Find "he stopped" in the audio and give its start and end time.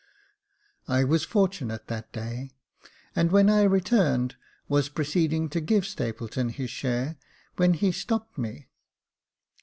7.75-8.35